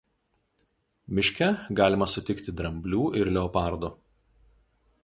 [1.19, 1.49] Miške
[1.81, 3.93] galima sutikti dramblių ir leopardų.